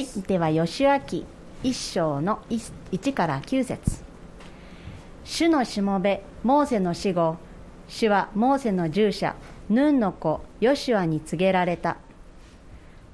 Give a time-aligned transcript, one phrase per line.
[0.00, 0.98] はいでは義明
[1.62, 4.02] 一章の1から9節。
[5.24, 7.36] 主のしもべモーセの死後
[7.86, 9.36] 主はモーセの従者
[9.68, 11.98] ヌンの子ヨシュアに告げられた。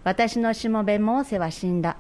[0.05, 1.97] 私のしもべモーセは死んだ。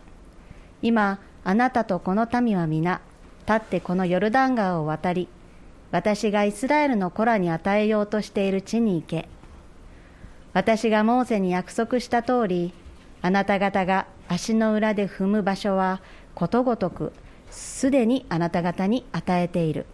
[0.82, 3.00] 今あなたとこの民は皆
[3.40, 5.26] 立ってこのヨルダン川を渡り
[5.90, 9.28] 私がイスラエルの子らに与えようとしている地に行け。
[10.52, 12.72] 私がモーセに約束した通り
[13.20, 16.00] あなた方が足の裏で踏む場所は
[16.34, 17.12] ことごとく
[17.50, 19.86] すでにあなた方に与えている。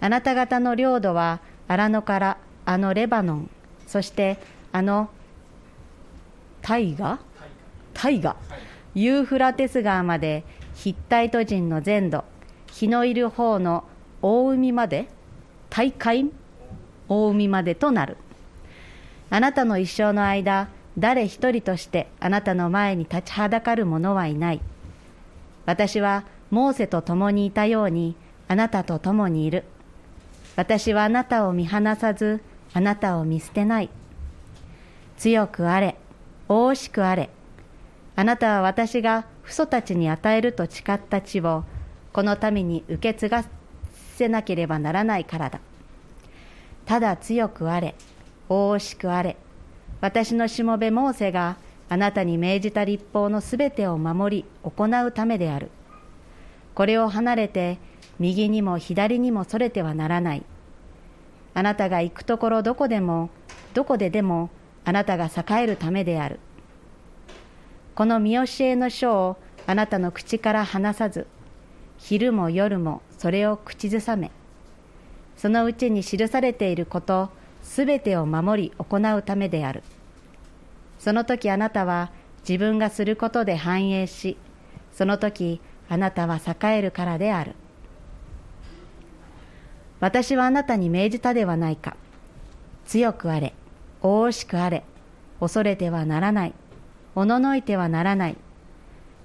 [0.00, 3.50] あなた方の領土は荒野からあのレバノン
[3.86, 4.38] そして
[4.72, 5.10] あの
[6.60, 7.18] 大河
[7.94, 8.36] 大河
[8.94, 12.24] ユーフラテス川までヒッタイト人の全土
[12.66, 13.84] 日のいる方の
[14.22, 15.08] 大海まで
[15.70, 16.30] 大海？
[17.08, 18.16] 大海までとなる。
[19.30, 24.60] あなたの一生の間誰一人としてあなたの前に立ちはだかる者はいない。
[25.64, 28.16] 私はモーセと共にいたように
[28.48, 29.64] あなたと共にいる。
[30.56, 32.42] 私はあなたを見放さず
[32.74, 33.90] あなたを見捨てない。
[35.16, 35.96] 強くあれ
[36.48, 37.30] 大しくあれ。
[38.14, 41.64] あなたは私が父祖たちに与えると誓った地を
[42.12, 43.44] この民に受け継が
[44.14, 45.60] せなければならないからだ。
[46.84, 47.94] ただ強くあれ
[48.50, 49.38] 大しくあれ。
[50.02, 51.56] 私のしもべモーセが
[51.88, 55.70] あなたに命じた立法のすべてを守り行うためである。
[56.74, 57.78] これを離れて
[58.18, 60.42] 右にも左にもそれてはならない。
[61.54, 63.30] あなたが行くところどこでも
[63.74, 64.50] どこででも
[64.84, 66.40] あなたが栄えるためである。
[67.94, 69.36] この見教えの書を
[69.68, 71.28] あなたの口から離さず
[71.98, 74.32] 昼も夜もそれを口ずさめ
[75.36, 77.30] そのうちに記されていること
[77.62, 79.84] すべてを守り行うためである。
[81.02, 82.12] その時あなたは
[82.48, 84.38] 自分がすることで繁栄し
[84.92, 87.56] その時あなたは栄えるからである。
[89.98, 91.96] 私はあなたに命じたではないか。
[92.84, 93.52] 強くあれ
[94.00, 94.84] 大しくあれ
[95.40, 96.54] 恐れてはならない。
[97.16, 98.36] おののいてはならない。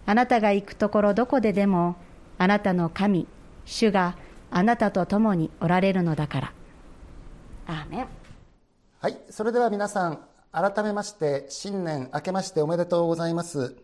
[0.08, 1.96] あなたが行くところどこででも
[2.40, 3.28] あなたの神
[3.66, 4.18] 主が
[4.50, 6.54] あなたと共におられるのだから。
[7.68, 8.08] アーメン。
[9.00, 10.20] はいそれでは皆さん
[10.60, 13.76] 改めまして新年明けましておめでとうございます。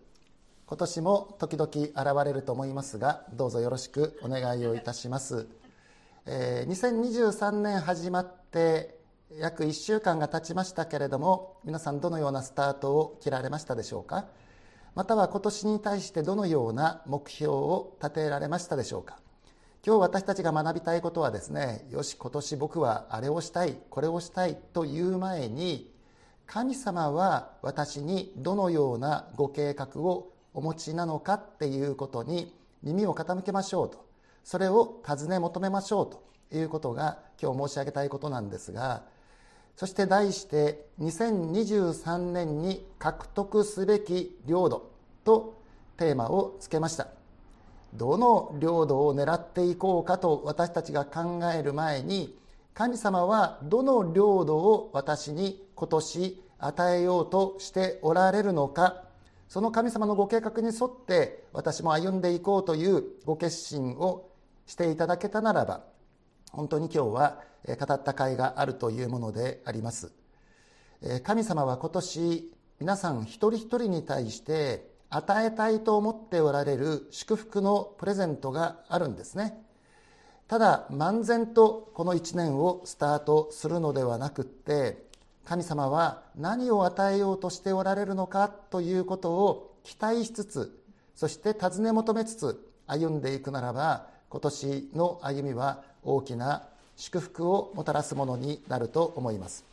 [0.65, 5.45] 今年も時々現れると思いますがどうぞよろしくお願いをいたします、
[6.25, 8.97] えー、2023年始まって
[9.37, 14.25] 約1週間が経ちましたけれども皆さんどのようなスタートを切られましたでしょうか？
[14.95, 19.19] または今年に対してどのような目標を立てられましたでしょうか？
[19.85, 25.92] 今日私たちが学びたいことはですねよし今年僕はあれをしたいこれをしたいという前に
[26.47, 34.05] 神様は私にどのようなご計画をお持ちなのかっていうことに耳を傾けましょうと。
[34.43, 36.23] それを尋ね求めましょうと
[36.55, 39.03] いうことが今日申し上げたいことなんですが。
[39.75, 44.91] そして題して2023年に獲得すべき領土
[45.23, 45.59] と
[45.97, 47.07] テーマをつけました。
[47.93, 52.37] どの領土を狙っていこうかと私たちが考える前に
[52.73, 59.03] 神様はどの領土を私に今年与えようとしておられるのか。
[59.49, 64.29] その神様のご計画に沿って私も歩んでいこうというご決心を
[64.65, 65.83] していただけたならば
[66.53, 70.13] 本当に今日は語った甲斐があるというものであります。
[71.25, 72.49] 神様は今年
[72.79, 79.61] 皆さん一人一人に対して与えたいと思っておられる祝福のプレゼントがあるんですね。
[80.47, 85.11] ただ漫然とこの1年をスタートするのではなくって
[85.45, 90.79] 神様は何を与えようとしておられるのかということを期待しつつ
[91.15, 96.63] そして尋ね求めつつ歩んでいくならば今年の歩みは大きな
[96.95, 99.65] 祝福をもたらすものになると思います。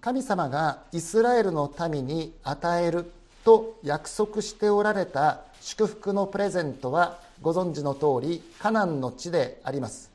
[0.00, 3.10] 神様がイスラエルの民に与える
[3.44, 10.10] と約束しておられた祝福のプレゼントはご存知の通りカナンの地であります。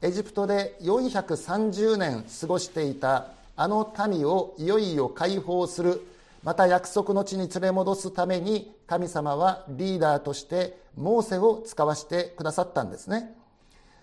[0.00, 6.06] エジプトで430年過ごしていたあの民をいよいよ解放する。
[6.42, 13.34] また約束の地に連れ戻すために神様はリーダーとしてモーセを使わしてくださったんですね。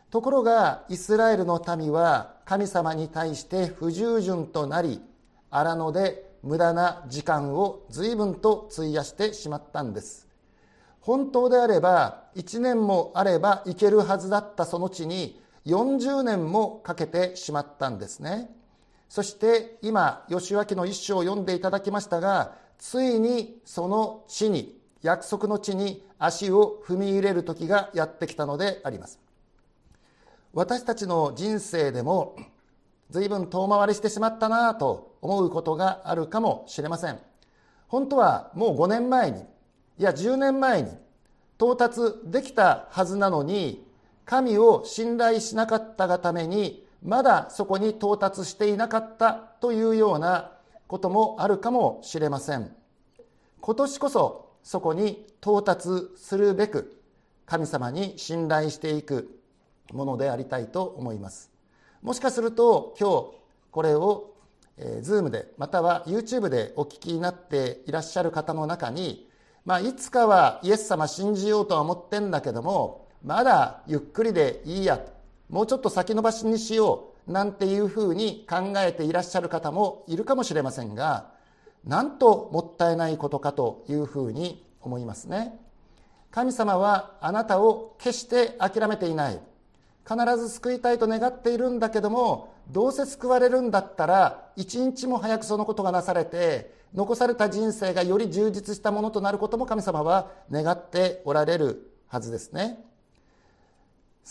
[0.09, 5.01] ところがイスラエルの民は神様に対して不従順となり
[5.51, 10.27] 荒野で無駄な時間を随分と費やしてしまったんです。
[11.01, 18.49] 本当であれば1年もあれば行けるはずだったその地に40年もかけてしまったんですね。
[19.09, 29.19] そして今吉脇の一章を読んでいただきましたがついにその地に約束の地に足を踏み入れる時がやってきたのであります。
[30.53, 32.35] 私たちの人生でも
[33.09, 37.19] 随分遠回りしてしまったなぁと思うことがあるかもしれません。
[37.87, 39.41] 本当はもう5年前に
[39.97, 40.91] いや10年前に
[41.57, 43.85] 到達できたはずなのに
[44.25, 50.51] 神を信頼しなかったがためにまだそこに到達していなかったというような
[50.87, 52.75] こともあるかもしれません。
[53.61, 57.01] 今年こそそこに到達するべく
[57.45, 59.39] 神様に信頼していく
[59.93, 61.51] ものでありたいと思います。
[62.01, 63.39] もしかすると今日
[63.71, 64.33] これを、
[64.77, 69.29] Zoom でまたは YouTube でお聞きになっていらっしゃる方の中に、
[69.65, 75.01] まあ、いつかはイエス様信じようとは思ってんだけどもまだゆっくりでいいや
[75.49, 81.31] もうちょっと先延ばしにしようなんていうふうに考えていらっしゃる方もいるかもしれませんが
[81.85, 85.59] なんともったいないことかというふうに思いますね。
[86.31, 89.39] 神様はあなたを決して諦めていない。
[90.07, 102.83] 必ず救いたいと願っているんだけどもどうせ救われるんだったら一日も早くそのことがなされて残された人生がより充実したものとなることも神様は願っておられるはずですね。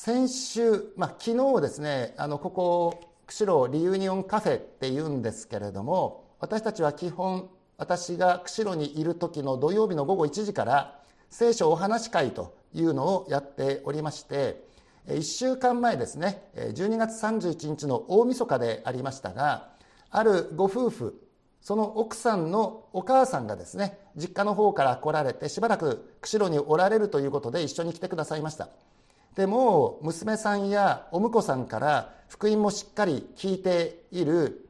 [0.00, 11.00] 先週、まあ、昨日ですねあのここ釧路リユニオンカフェっていうんですけれども私たちは基本私が釧路にいる時の土曜日の午後1時から
[11.30, 14.62] 聖書お話会というのをやっておりまして
[15.08, 19.70] 1週間前ですね12月31日の大晦日でありましたが
[20.10, 21.20] あるご夫婦
[21.60, 28.68] その奥さんのお母さんがですね実家の方から来られてしばらく釧路におられるということで一緒に来てくださいました。
[29.38, 34.68] でも娘さんやお婿さんから福音もしっかり聞いている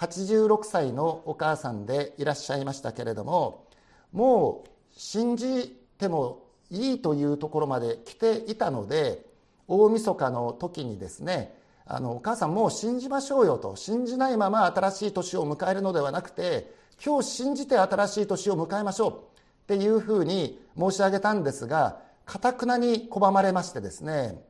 [0.00, 3.68] 86歳のお母さんでいらっしゃいましたけれども
[4.10, 6.42] もう信じても
[6.72, 9.24] いいというところまで来ていたので
[9.68, 11.56] 大晦日の時にですね
[11.86, 16.68] あのお母さんもう信じましょうよと信じないまま新しい年を迎えるのではなくて
[17.00, 24.42] 今日信じて新しい年を迎えましょうっていうふうに申し上げたんですがかたくなに拒まれましてですね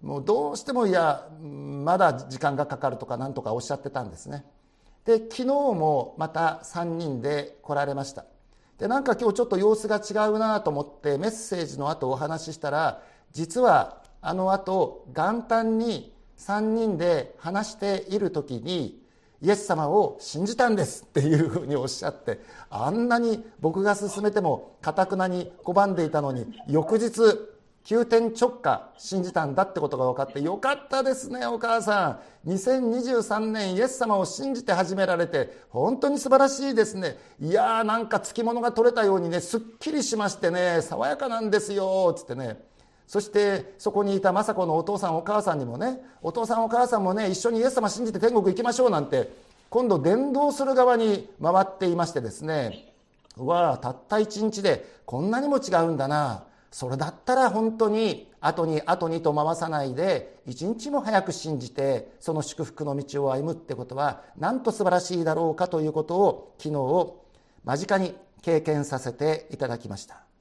[0.00, 4.44] もうどうしてもいやまだ時間がかかるとか何とかおっしゃってたんですね。
[5.04, 8.24] で昨日もまた3人で来られました。
[8.78, 19.01] でなんか今日ちょっと様子が違うなと思ってメッセージの後お話ししたら実はあの後元旦に3人で話している時に
[19.42, 22.40] イエス様を信じたんですっていうふうにおっしゃって
[22.70, 27.10] あんなに僕が勧めてもかたくなに拒んでいたのに翌日
[27.84, 32.48] 急転直下信じたんだってことが分かってよかったですねお母さん。
[32.50, 37.18] 2023年イエス様を信じて始められて本当に素晴らしいですね。
[37.40, 42.62] いやーなんかつきものが取れたようにねすっきりしましてね爽やかなんですよつってね。
[43.06, 49.30] そしてそこにいた雅子のお父さんお母さんにもねお父さんお母さんもね一緒にイエス様信じて天国行きましょうなんて
[49.70, 52.92] 今度伝道する側に回っていましてですね
[53.36, 56.44] うわたった一日でこんなにも違うんだな。
[56.72, 67.12] それだったら本当に後に後にと回さないで一日も早く信じてその祝福の道を歩むってことはなんと素晴らしいだろうかということを昨日
[67.64, 70.31] 間近に経験させていただきました。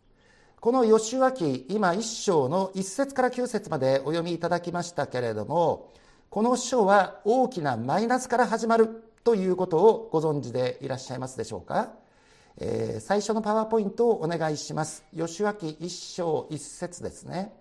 [0.62, 5.92] この吉脇今一章の一節から九節までお読みいただきましたけれども
[6.30, 11.94] この章は大きなマイナスから始まるということをご存知でいらっしゃいますでしょうか、
[12.60, 15.04] えー、最初のパワーポイントをお願いします。
[15.18, 17.52] 吉脇一章一節ですね。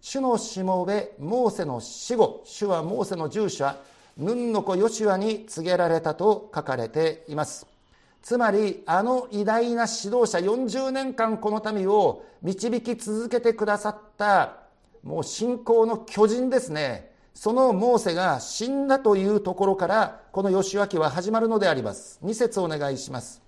[0.00, 3.76] 主のしもべモーセの死後主はモーセの従者
[4.16, 7.77] ヌンの子ヨシュアに告げられたと書かれています。
[8.22, 14.56] つまりあの偉大な指導者40年間この民を導き続けてくださった
[15.02, 17.12] もう信仰の巨人ですね。
[17.34, 22.18] そのモーセが死んだというところからこの義明は始まるのであります。
[22.24, 23.40] 2節お願いします。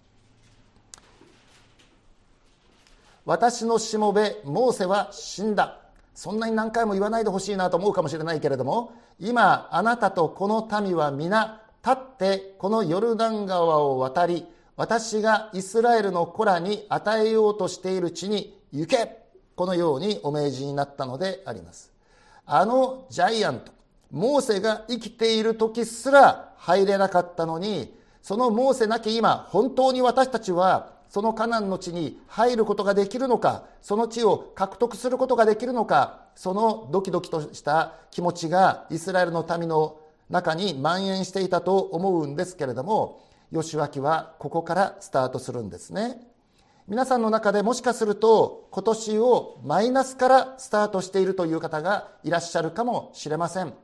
[3.26, 5.80] 私のしもべモーセは死んだ。
[6.14, 14.46] そんなに何回も言わないでほしいなと思うかもしれないけれども今あなたとこの民は皆立ってこのヨルダン川を渡り
[14.80, 19.18] 私がイスラエルの子らに与えようとしている地に行け。
[19.54, 21.92] このようにお命じになったのであります。
[22.46, 23.72] あのジャイアント
[24.10, 46.20] モーセが生きている時すら入れなかったのにそのモーセなき今本当に私たちはそのカナンの地に入ることができるのかその地を獲得することができるのかそのドキドキとした気持ちがイスラエルの民の中に蔓延していたと思うんですけれども義明はここからスタートするんですね。
[46.88, 53.74] 皆さんの中でもしかすると今年をマイナスからスタートしているという方がいらっしゃるかもしれません。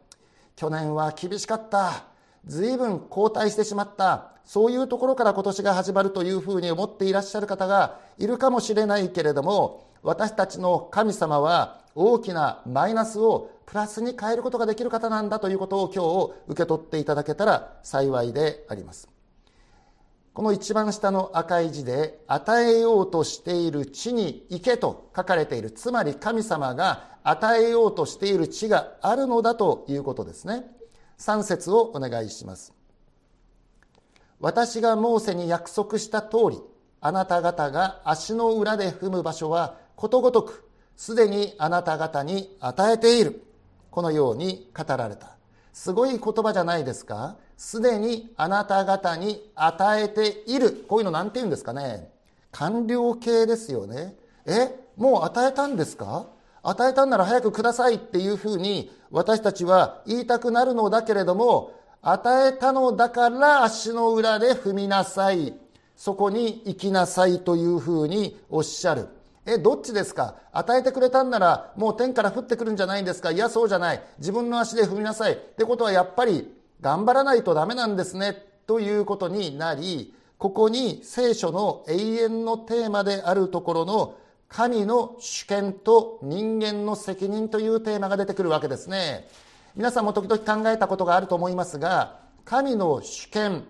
[0.56, 2.04] 去年は厳しかった。
[2.46, 4.32] 随分後退してしまった。
[4.44, 19.15] そういうところから今年が始まるというふうに思っていらっしゃる方がいるかもしれないけれども私たちの神様は大きなマイナスをプラスに変えることができる方なんだということを今日受け取っていただけたら幸いであります。
[20.36, 25.70] この一番下の赤い字で与えようとしている地に行けと書かれている。
[25.70, 30.66] つまり神様が与えようとしている地があるのだということですね。
[31.16, 32.74] 3節をお願いします。
[34.38, 36.60] 私がモーセに約束した通り
[37.00, 43.42] あなた方が足の裏で踏む場所はことごとくすでにあなた方に与えている。
[43.90, 45.38] このように語られた。
[45.72, 47.38] すごい言葉じゃないですか。
[47.56, 50.84] すでにあなた方に与えている。
[50.88, 52.10] こういうの何て言うんですかね？
[52.52, 54.14] 完了形ですよね。
[54.46, 54.70] え？
[54.96, 56.26] もう与えたんですか？
[56.62, 61.72] 与えたんなら早くくださいっていうふうに私たちは言いたくなるのだけれども
[62.02, 65.54] 与えたのだから足の裏で踏みなさい。
[65.96, 69.08] そこに行きなさいというふうにおっしゃる。
[69.46, 70.34] えどっちですか？
[70.52, 73.30] 与えてくれたんならもう天から降ってくるんじゃないんですか？
[73.30, 74.02] いやそうじゃない。
[74.18, 75.34] 自分の足で踏みなさい。
[75.34, 84.14] ってことはやっぱり頑張らないとダメなんですねということになりここに聖書の永遠のテーマであるところの
[84.48, 89.26] 神の主権と人間の責任というテーマが出てくるわけですね。
[89.74, 93.64] 皆さんも時々考えたことがあると思いますが神の主権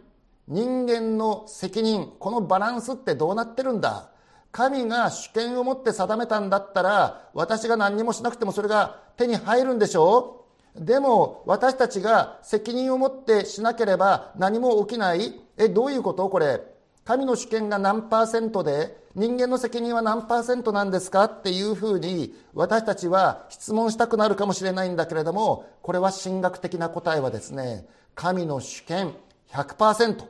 [0.49, 4.11] 人間の責任このバランスってどうなってるんだ？
[4.53, 10.46] 神が主権を持って定めたんだったら私が何にもしなくてもそれが手に入るんでしょう？
[10.79, 15.41] でも私たちが責任を持ってしなければ何も起きない。
[15.57, 16.29] えどういうこと？
[16.29, 16.61] これ。
[17.05, 29.15] 神の主権が何パーセントで人間の責任は何パーセントなんですかっていうふうに私たちは質問したくなるかもしれないんだけれどもこれは神学的な答えはですね神の主権
[29.53, 30.25] 100%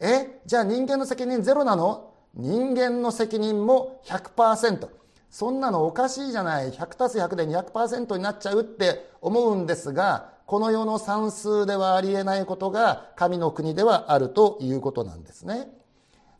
[0.00, 2.14] えじゃあ人間の責任ゼロなの？
[2.34, 4.88] 人間の責任も100%
[5.36, 6.70] そんなのおかしいじゃない。
[6.70, 15.68] 100たす100で200%になっちゃうって思うんですがこの世の算数ではありえないことが神の国ではあるということなんですね。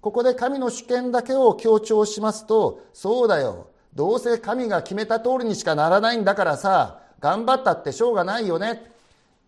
[0.00, 3.66] ここで神の主権だけを強調しますとそうだよ。
[3.94, 8.90] どうせ神が決めた通りにしかならないんだからさ頑張ったってしょうがないよね。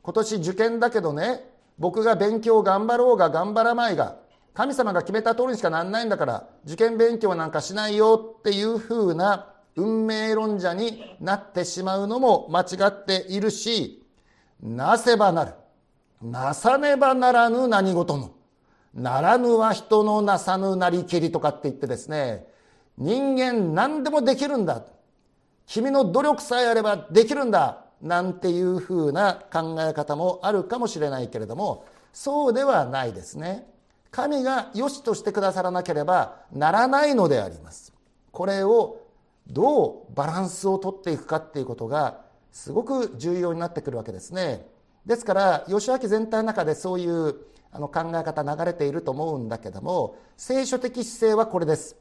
[0.02, 4.16] 今年受験だけどね僕が勉強頑張ろうが頑張らないが
[4.58, 14.04] 神様が決めた通りにしかなんないんだから受験勉強なんかしないよっていうふうな運命論者になってしまうのも間違っているし
[14.60, 15.52] なせばなる。
[16.20, 18.32] なさねばならぬ何事の
[18.92, 22.44] ならぬは人のなさぬなりけりとかって言ってですね
[22.96, 24.82] 人間何でもできるんだ。
[25.66, 27.84] 君の努力さえあればできるんだ。
[28.02, 33.77] なんていうふうな考え方もあるかもしれないけれどもそうではないですね。
[34.10, 37.92] 神が良しとしてくださらなければならないのであります。
[38.32, 39.00] これを
[39.46, 42.20] どうバランスをとっていくかっていうことが
[42.52, 44.66] すごく重要になってくるわけですね。
[45.06, 47.36] ですから吉明全体の中でそういう
[47.70, 51.96] あの考え方流れていると思うんだけども聖書的姿勢はこれです。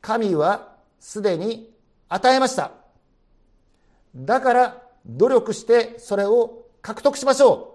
[0.00, 1.72] 神はすでに
[2.08, 2.72] 与えました。
[4.14, 7.73] だから努力してそれを獲得しましょう。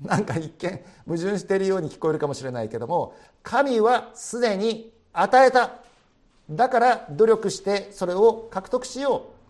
[0.04, 5.72] なんか一見矛盾しているように聞こえるかもしれないけども神はすでに与えた
[6.50, 9.40] だから努力してそれを獲得しよう。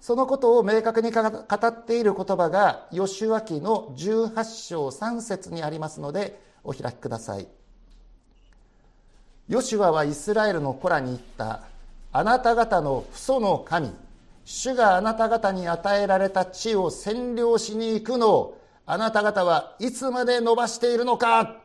[0.00, 7.46] そのことを明確に語っている言葉が吉脇の18章3節にありますのでお開きください。
[9.46, 11.60] ヨシュアはイスラエルの子らに言った
[12.12, 13.90] あなた方の父祖の神
[14.44, 18.59] 主があなた方に与えられた地を占領しに行くのを
[18.92, 21.60] あなた方はいつまで伸ばしているのか。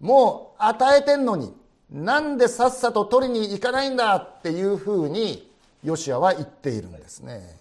[0.00, 1.54] もう与えてんのに。
[1.88, 4.16] なんでさっさと取りに行かないんだ。
[4.16, 5.48] っていうふうに
[5.84, 7.56] ヨシアは言っているんですね。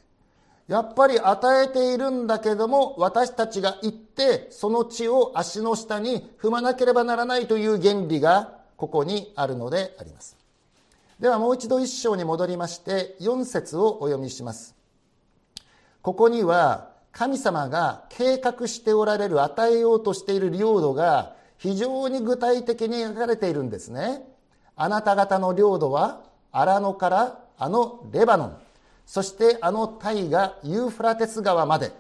[0.67, 10.35] やっぱり与えているんだけども私たちが行ってその地を足の下に踏まなければならないという原理がここにあるのであります。
[11.19, 14.74] ではもう一度一章に戻りまして4節をお読みします。
[16.01, 24.22] ここには神様が計画しておられる与えようとしている領土が非常に具体的に描かれているんですね。
[24.75, 28.57] あなた方の領土は荒野からあのレバノン。
[29.05, 31.93] そしてあの大河ユーフラテス川まで。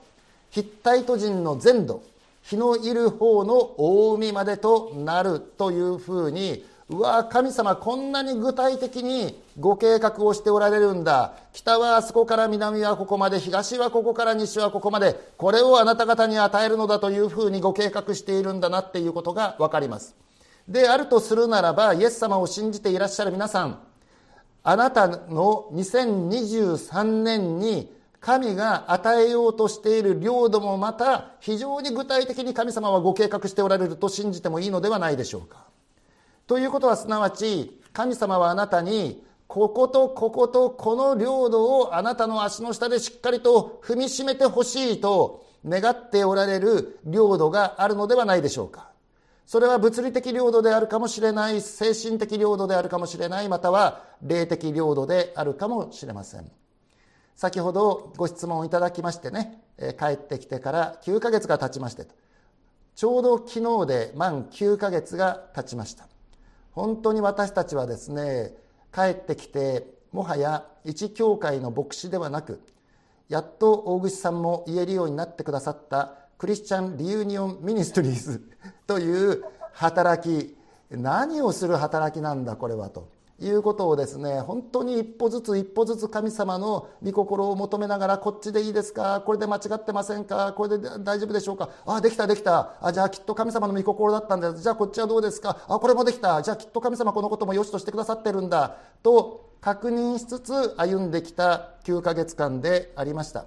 [0.51, 2.03] ヒッタイト人の全土
[2.43, 11.33] 日のいる方の大海までとなるというふうにうわ神様こんなに具体的にご計画をしておられるんだ。
[11.51, 15.19] 北はあそこから南はここまで東はここから西はここまで。
[15.37, 20.15] これをあなた方に与えるのだというふうにご計画しているんだなっていうことが分かります。
[20.67, 23.79] であるとするならばイエス様を信じていらっしゃる皆さん。
[24.61, 35.65] あなたの2023年に神が与えようとしている領土もまた非常に具体的に神様はご計画しておられると信じてもいいのではないでしょうか。
[36.47, 48.89] ということはすなわち神様はあなたにこことこことこの領土をあなたの足の下でしっかりと踏みしめてほしいと願っておられる領土があるのではないでしょうか。
[49.45, 56.51] それは物理的領土であるかもしれない精神的領土であるかもしれないまたは霊的領土であるかもしれません。
[57.35, 59.61] 先ほどご質問をいただきましてね、
[59.99, 62.15] 帰ってきてから9ヶ月が経ちましてと。
[62.95, 66.07] ちょうど昨日で満9ヶ月が経ちました。
[66.75, 68.53] 本当に私たちはですね
[68.93, 72.61] 帰ってきてもはや一教会の牧師ではなく
[73.29, 78.41] やっと大串さんも言えるようになってくださったクリスチャン・リユニオン・ミニストリーズ
[78.85, 80.55] という働き
[80.91, 83.14] 何をする働きなんだこれはと。
[83.41, 103.45] いうことをですね本当に一歩ずつ一歩ずつ神様の御心を求めながらこっちでいいですかこれで間違ってませんかこれで大丈夫でしょうかあできたできたあじゃあきっと神様の御心だったんだじゃあこっちはどうですかあこれもできたじゃあきっと神様このことも良しとしてくださってるんだと確認しつつ歩んできた9ヶ月間でありました。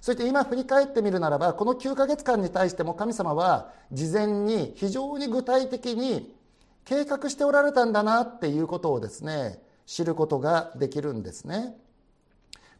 [0.00, 6.34] そして今振り返ってみるならばこの9ヶ月間に対しても神様は事前に非常に具体的に
[6.84, 11.76] 計画しておられたんだなっていうことをですね知ることができるんですね。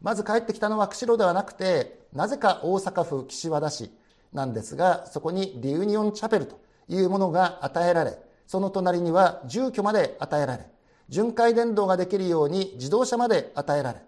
[0.01, 3.91] まず帰ってきたのは釧路ではなくてなぜか大阪府岸和田市
[4.33, 6.59] なんですがそこにリユニオンチャペルと
[6.89, 10.65] いうものが与えられその隣には住居まで与えられ
[11.09, 14.01] 巡回電動ができるように自動車まで与えられ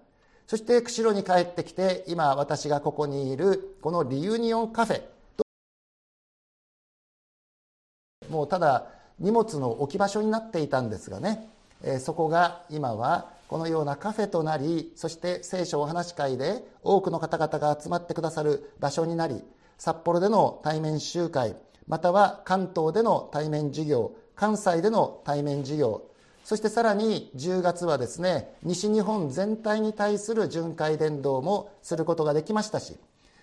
[0.48, 5.02] そして釧路に帰ってきて今私がここにいるこのリユニオンカフェ
[8.30, 8.88] もうただ
[9.20, 11.48] 荷物の置き場所になっていたんですがね、
[11.84, 19.44] えそこが今はこのようなカフェとなりそして聖書お話会で多くの方々が集まってくださる場所になり
[19.78, 21.56] 札幌での対面集会
[21.88, 26.04] または関東での対面授業関西での対面授業
[26.44, 32.98] そしてさらに10月はですね西日本全体に対する巡回伝道もすることができましたし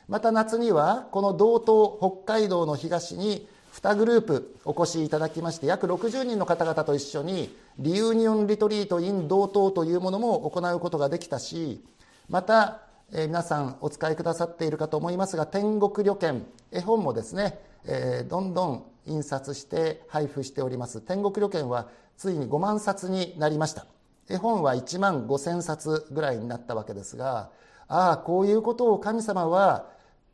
[0.09, 11.83] また夏にはこの道東北海道の東に2グループお越しいただきまして約60人の方々と一緒にリユニオンリトリート in 同等というものも行うことができたし
[12.29, 21.01] また、えー、皆さんお使いくださっているかと思いますが天国旅券絵本もですね、えー、どんどん印刷して配布しております。
[21.01, 23.87] 天国旅券はついに5万冊になりました。
[24.29, 27.51] 絵本は1万5千冊ぐらいになったわけですが
[27.89, 29.87] ああこういうことを神様は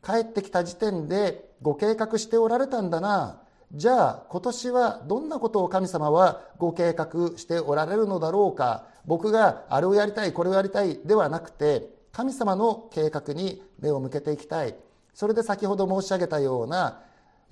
[0.07, 3.41] 帰ってきた時点でご計画しておられたんだな。
[3.73, 8.85] じゃあ今年はどんなことを神様はご計画しておられるのだろうか。
[9.05, 14.75] 僕があれをやりたいこれをやりたいではなくて神様の計画に目を向けていきたい。
[15.13, 17.01] それで先ほど申し上げたような、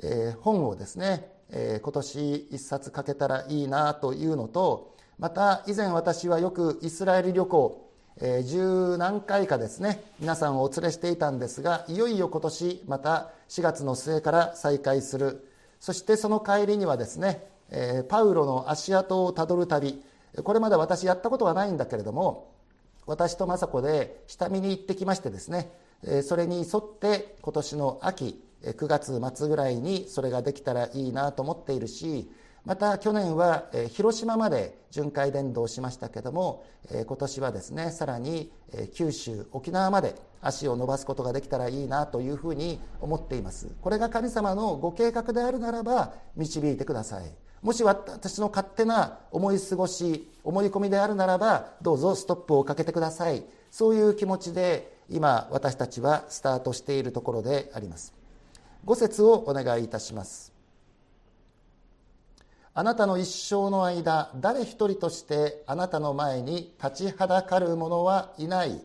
[0.02, 7.85] えー、本をですね、えー、今年一冊書けたらいいなというのとまた以前私はよくイスラエル旅行
[8.22, 15.52] えー、十何回かですね皆さんをお連れしていたんですがいよいよ今年また4月の末から再開する。
[15.80, 20.02] そしてその帰りにはですね、えー、パウロの足跡をたどる旅。
[20.44, 22.52] これまで私やったことはないんだけれども
[23.06, 25.72] 私と雅子で下見に行ってきましてですね、
[26.04, 32.30] えー、それに沿って今年の秋9月末ぐらいにそれができたらいいなと思っているし
[32.66, 38.52] また去年は広島まで巡回伝道しましたけども今年はですねさらに
[38.94, 43.68] 九州沖縄まで足を伸ばすことができたらいいなというふうに思っています。
[43.82, 47.32] これが神様のご計画であるならば導いてください。
[47.62, 53.44] もし私の勝手な思い過ごし思い込みであるならばどうぞストップをかけてください。
[53.72, 58.14] そういう気持ちで今私たちはスタートしているところであります。
[58.86, 60.55] 5節をお願いいたします。
[62.78, 68.82] あなたの一生の間誰一人としてあなたの前に立ちはだかる者はいない。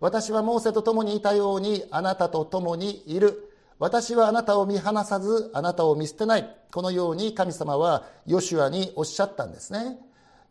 [0.00, 3.52] 私はモーセと共にいたようにあなたと共にいる。
[3.78, 6.56] 私はあなたを見放さずあなたを見捨てない。
[6.72, 9.98] このように神様はヨシュアにおっしゃったんですね。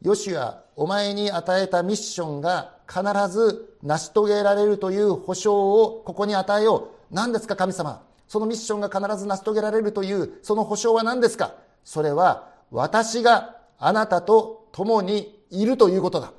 [0.04, 7.16] ヨシュアお前に与えたミッションが必ず成し遂げられるという保証をここに与えよう。
[7.16, 8.04] 何ですか神様。
[8.28, 11.56] そのミッションが必ず成し遂げられるというその保証は何ですか。
[11.84, 16.34] それは私があなたと共にいるということだ。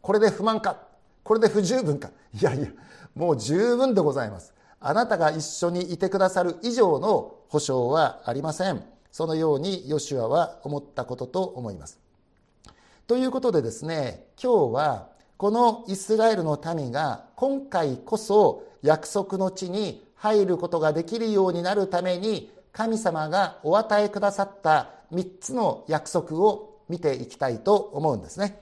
[0.00, 0.78] これで不満か？
[1.22, 2.10] これで不十分か？
[2.32, 2.68] いやいや
[3.14, 4.54] もう十分でございます。
[4.80, 8.82] あなたが一緒にいてくださる以上の保証はありません。
[9.12, 11.98] そのようにヨシュアは思ったことと思います。
[13.06, 28.60] ということでですね今日はこのイスラエルの民が今回こそ約束の地に入ることができるようになるために神様がお与えくださった3つの約束を見ていきたいと思うんですね。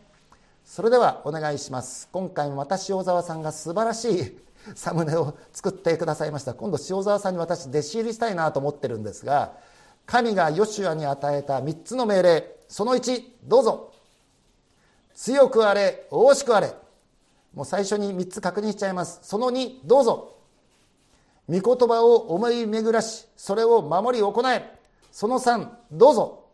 [0.65, 2.09] それではお願いします。
[2.13, 4.39] 今回も私小沢さんが素晴らしい
[4.75, 6.55] サムネを作ってくださいました。
[6.55, 9.53] 今度塩沢さんに私弟子入りしたいなと思ってるんですが
[10.07, 13.93] 神がヨシュアに与えた3つの命令その1どうぞ。
[15.15, 16.75] 強くあれ大しくあれ。
[17.55, 19.21] もう最初に3つ確認しちゃいます。
[19.23, 20.37] その2どうぞ。
[21.49, 24.82] 御言葉を思い巡らしそれを守り行え。
[25.13, 26.47] その3どうぞ。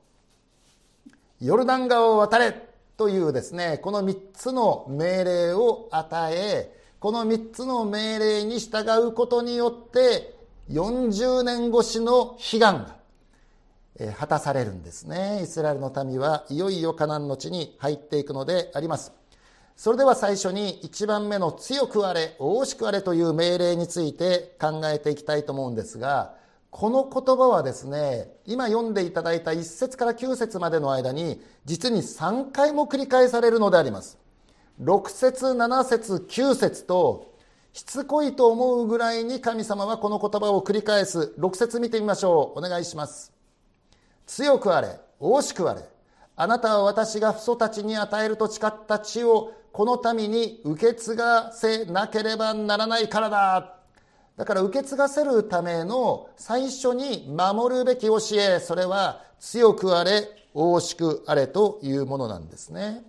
[1.40, 2.52] ヨルダン川を渡れ
[2.96, 10.34] というですねこの3つの命令を与えこの3つの命令に従うことによって
[10.72, 15.42] 40年越しの悲願が果たされるんですね。
[15.44, 19.12] イスラエルの民はいよいよカナンの地に入っていくのであります。
[19.76, 26.34] それでは最初に1番目の強くあれ大しくあれという命令について考えていきたいと思うんですが
[26.78, 34.16] この言葉はですね今読んでいただいた1節から9節までの間に実に3回も繰り返されるのであります。
[34.80, 37.34] 6節7節9節と
[37.72, 41.34] しつこいと思うぐらいに神様はこの言葉を繰り返す。
[41.40, 42.60] 6節見てみましょう。
[42.60, 43.32] お願いします。
[44.28, 45.82] 強くあれ大しくあれ。
[46.36, 53.77] あなたは私が父祖たちに与えると誓った地をこの民に受け継がせなければならないからだ。
[54.38, 63.02] だから受け継がせるための最初に守るべき教えそれは強くあれ大しくあれというものなんですね。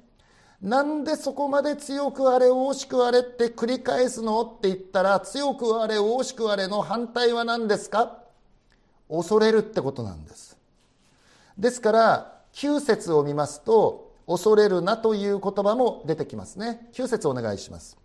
[0.59, 8.23] なんでそこまで強くあれ大しくあれって繰り返すのって言ったら強くあれ大しくあれの反対は何ですか？
[9.07, 10.57] 恐れるってことなんです。
[11.59, 16.89] ですから9節を見ますと恐れるなという言葉も出てきますね。
[16.93, 17.98] 9節お願いします。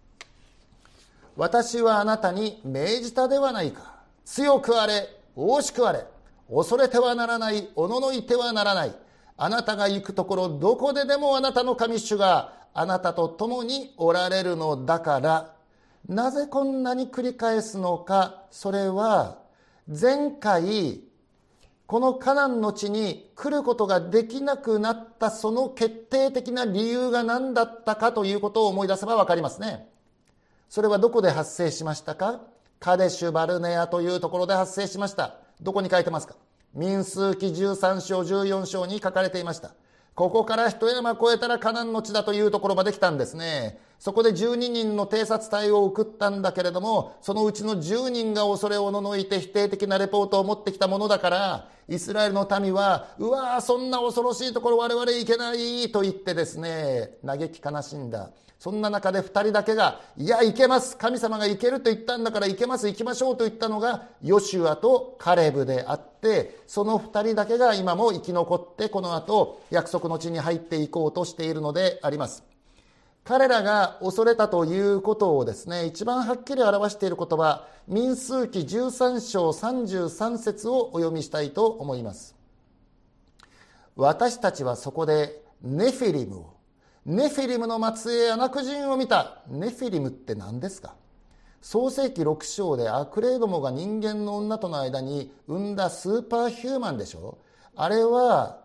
[1.37, 3.95] 私はあなたに命じたではないか。
[4.25, 6.07] 強くあれ大しくあれ。
[6.49, 8.95] 恐れてはならないおののいてはならない。
[9.37, 15.55] あなたが行くところどこででもあなたの神主があなたと共におられるのだから。
[16.09, 18.45] なぜこんなに繰り返すのか。
[18.51, 19.39] それは
[19.89, 21.01] 前回
[21.87, 29.89] このカナンの地に来ることができなくなったその決定的な理由が何だったかということを思い出せば分かりますね。
[30.69, 32.41] それはどこで発生しましたか？
[32.81, 35.37] カデシュ・バルネアというところで発生しました。
[35.61, 36.35] どこに書いてますか？
[36.75, 39.73] 民数記13章14章に書かれていました。
[40.15, 43.81] ここから一山越えたらカナンの地だというところまで来たんですね。
[43.99, 58.31] そこで12人の偵察隊を送ったんだけれども、そのうちの10人が恐れをののいて否定的なレポートを持ってきたものだから、イスラエルの民は、うわー、そんな恐ろしいところ我々行けないと言ってですね、嘆き悲しんだ。
[58.65, 60.97] そんな中で2人だけが、いや、行けます。
[60.97, 62.89] 神様が行けると言ったんだから行けます。
[62.89, 72.43] 行きましょうと言ったのが、ヨシュアとカレブであって、その2人だけが今も生き残って、この後、約束の地に入っていこうとしているのであります。
[73.23, 82.35] 彼らが恐れたということをですね、一番はっきり表している言葉、民数記13章33節をお読みしたいと思います。
[83.95, 86.54] 私たちはそこでネフィリムを
[87.07, 89.43] ネフィリムの末裔アナク人を見た。
[89.49, 90.95] ネフィリムって何ですか？
[91.61, 97.37] 創世紀6章で悪霊どもが人間の女との間に生んだスーパーヒューマンでしょ？
[97.77, 98.61] あれは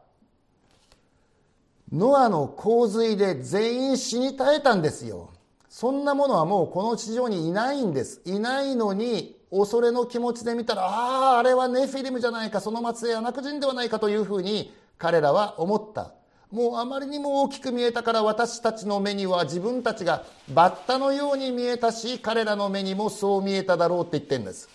[1.91, 5.31] ノアの洪水で全員死に絶えたんですよ。
[5.67, 8.21] そんなものはもうこの地上にいないんです。
[8.23, 16.13] いないのに恐れの気持ちで見たらあああれはネフィリムじゃないかその末裔アナク人ではないかというふうに彼らは思った。
[16.51, 24.67] もうあまりにも大きく見えたから私たちの目には自分たちがバッタのように見えたし彼らの目にもそう見えただろうって言ってるんです。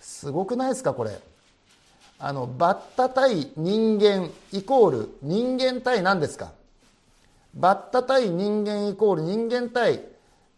[0.00, 1.18] すごくないですかこれ。
[2.18, 6.52] あのバッタ対人間イコール人間対何ですか？
[7.54, 10.02] バッタ対人間イコール人間対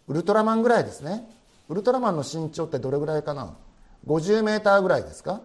[0.08, 1.24] ウルトラマンぐらいですね。
[1.68, 3.54] ウルトラマンの身長ってどれぐらいかな
[4.06, 5.40] ？50メーターぐらいですか？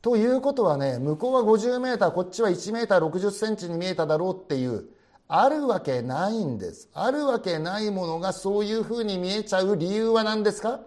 [0.00, 4.86] ということはね、向こうは50メー、こっちは1メー6 0ンチに見えただろうっていう、
[5.26, 6.88] あるわけないんです。
[6.94, 10.80] あるわけないものがそういうふうに見えちゃう理由は何ですか？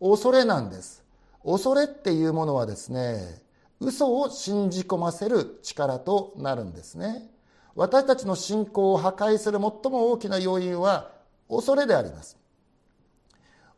[0.00, 1.02] 恐れなんです。
[1.44, 3.42] 恐れっていうものはですね、
[3.80, 7.30] 嘘を信じ込ませる力となるんですね。
[7.74, 11.10] 私たちの信仰を破壊する最も大きな要因は
[11.48, 12.36] 恐れであります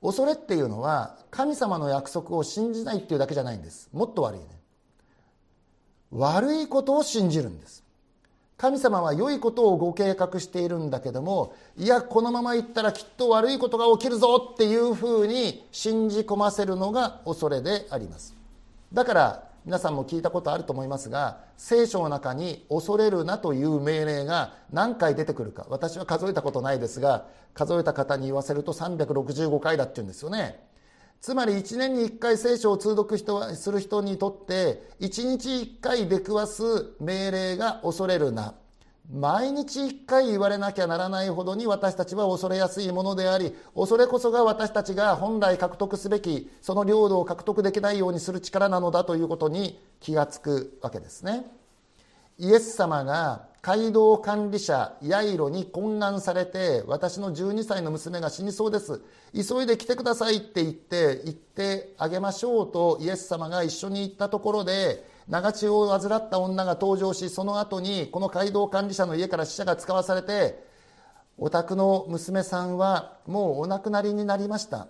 [0.05, 3.89] 恐れっていうのは神様の約束を信じないっていうだけじゃないんです。
[3.91, 4.47] もっと悪いね。
[6.13, 7.83] 悪いことを信じるんです。
[8.59, 18.35] 神様は良いことをご計画しているんだけどもいやこのままいったらきっと悪いことが起きるぞっていうふうに信じ込ませるのが恐れであります。
[18.93, 25.67] だから皆さんも聞いたことあると思いますが聖書の中に恐れるなという命令が何回出てくるか。
[25.71, 30.61] 私は数えたことないですが数えた方に言わせると365回だっていうんですよね。
[31.23, 33.17] つまり1年に1回聖書を通読
[33.57, 36.63] する人にとって1日1回出くわす
[37.01, 38.55] 命令が恐れるな。
[39.13, 51.45] 毎日1回言われなきゃならないほどに私たちは恐れやすいものであり恐れこそが私たちが本来獲得すべきその領土を獲得できないようにする力なのだということに気がつくわけですね。
[52.39, 59.03] イエス様が街道管理者ヤイロに懇願されて私の12歳の娘が死にそうです。
[59.35, 70.63] 急いで来てくださいって言って言ってあげましょうとイエス様が一緒に行ったところで長血を患った女が登場しその後にこの街道管理者の家から死者が使わされて
[71.39, 74.89] お宅の娘さんはもうお亡くなりになりました。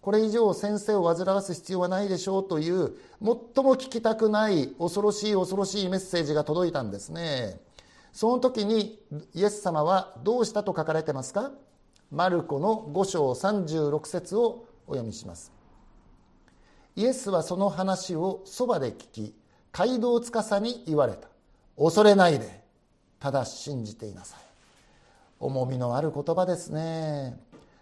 [0.00, 7.58] これ以上先生を煩わす必要はないでしょうという最も聞きたくない恐ろしい恐ろしいメッセージが届いたんですね。
[8.12, 9.00] その時に
[9.32, 11.52] イエス様はどうしたと書かれてますか？
[12.10, 15.52] マルコの5章36節をお読みします。
[16.96, 19.34] イエスはその話をそばで聞き
[19.76, 21.26] 街道司に言われた。
[21.76, 22.62] 恐れないで
[23.18, 24.40] ただ信じていなさい。
[25.40, 27.36] 重みのある言葉ですね。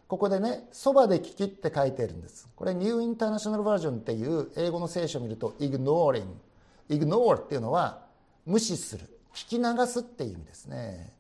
[0.09, 2.49] ここでね「そばで聞き」って書いてるんです。
[2.57, 6.25] これニューインターナショナルバージョンっていう英語の聖書を見ると「ignoring」
[6.89, 8.07] 「ignore」っていうのは
[8.47, 9.05] 無視する。
[9.35, 11.13] 聞き流すっていう意味ですね。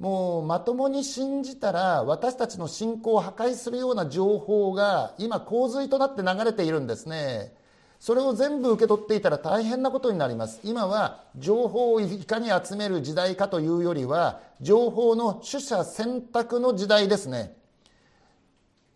[0.00, 7.54] もうまともに信じたら私たちの信仰を破壊するような情報が今洪水となって流れているんですね。
[7.98, 10.60] それを全部受け取っていたら大変なことになります。
[10.62, 17.56] 今は情報をいかに集める時代かというよりは情報の取捨選択の時代ですね。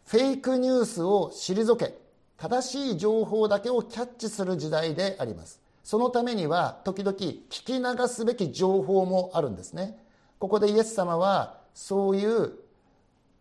[0.06, 1.94] フェイクニュースを退け
[2.36, 5.60] 正しい情報だけをキャッチする時代であります。
[5.84, 9.98] そのためには時々聞き流すべき情報もあるんですね。
[10.38, 12.52] ここでイエス様はそういう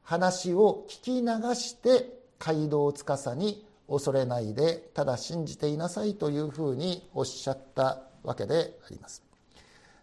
[0.03, 9.23] 話を聞き流して街道司に恐れないでただ信じていなさいというふうにおっしゃったわけであります。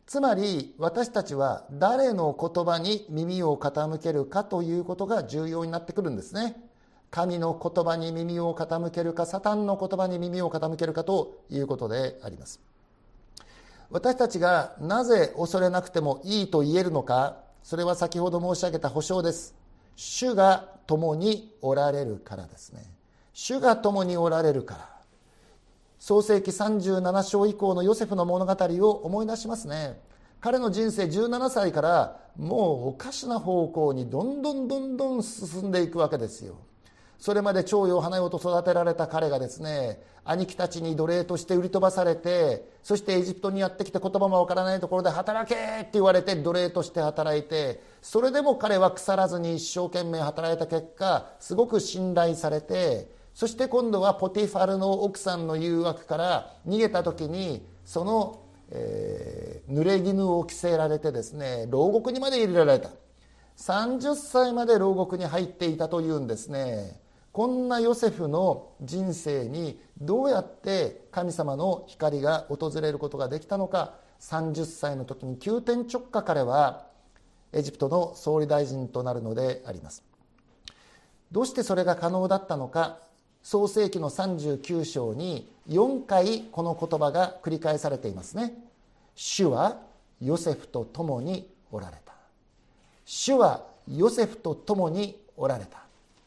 [0.07, 6.57] つまり私たちは誰の言葉に耳を傾けるかということが重要になってくるんですね。
[7.11, 12.61] 神の言葉に耳を傾けるかサタンの言葉に耳を傾けるかということであります。
[13.91, 19.55] 私たちがなぜ恐れなくてもいいと言えるのかそれは先ほど申し上げた保証です。
[19.97, 22.96] 主が共におられるからですね。
[23.39, 24.89] 主が共におられるから。
[25.99, 30.01] 創世紀37章以降のヨセフの物語を思い出しますね。
[30.41, 36.57] 彼の人生17歳からもうおかしな方向にどんどんどんどん進んでいくわけですよ。
[37.19, 62.89] それまで蝶よ花よと育てられた彼がですね兄貴たちに奴隷として売り飛ばされてそしてエジプトにやってきて言葉もわからないところで働けって言われて奴隷として働いてそれでも彼は腐らずに一生懸命働いた結果すごく信頼されてそして今度はポティファルの奥さんの誘惑から逃げた時にその、えー、濡れ衣を着せられてですね牢獄にまで入れられた。
[63.59, 66.99] 30歳まで牢獄に入っていたというんですね。
[67.31, 73.97] こんなヨセフの人生にどうやって神様の光が訪れることができたのか。
[74.19, 76.87] 30歳の時に急転直下彼は
[77.53, 80.03] エジプトの総理大臣となるのであります。
[81.31, 83.05] どうしてそれが可能だったのか。
[83.47, 88.53] 創世紀の39章に4回この言葉が繰り返されていますね。
[89.15, 89.83] 主は
[90.21, 92.13] ヨセフと共におられた。
[93.05, 95.79] 主はヨセフと共におられた。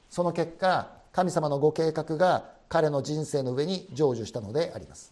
[0.10, 5.12] その結果神様のご計画が彼の人生の上に成就したのであります。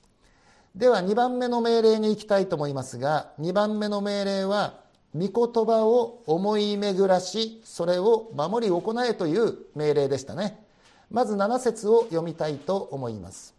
[0.77, 4.75] では2番目の命令に行きたいと思いますが2番目の命令は
[5.13, 10.65] 御言葉を思い巡らしそれを守り行えという命令でしたね。
[11.09, 13.55] まず7節を読みたいと思います。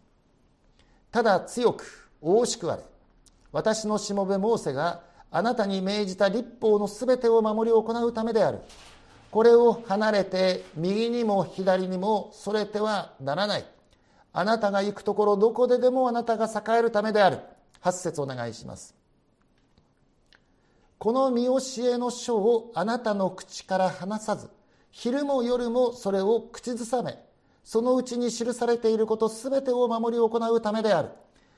[1.11, 2.83] ただ強く大しくあれ
[3.51, 8.59] 私のしもべモーセがあなたに命じた立法のすべてを守り行うためである。
[9.31, 13.65] これを離れて右にも左にもそれてはならない。
[14.33, 17.39] あなたが行くところどこででもあなたが栄えるためである。
[17.83, 18.95] 8節お願いします。
[20.97, 24.49] この見教えの書をあなたの口から離さず
[24.91, 27.17] 昼も夜もそれを口ずさめ
[27.71, 31.09] そのうちに記されていることすべてを守り行うためである。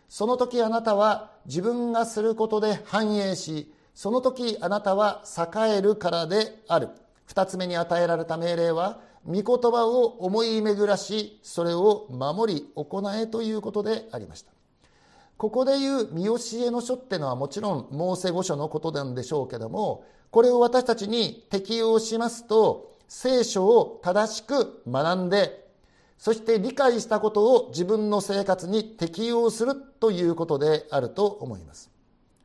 [0.10, 6.90] その時あなたは自分がすることで繁栄しその時あなたは栄えるからである。
[7.28, 14.52] 二つ目に与えられた命令は御言葉を思い巡らしそれを守り行えということでありました。
[15.38, 25.62] ここでいう見教えの書っていうのはもちろんモーセ御書のことなんでしょうけどもこれを私たちに適用しますと聖書を正しく学んで
[26.22, 31.90] そして理解したことを自分の生活に適用するということであると思います。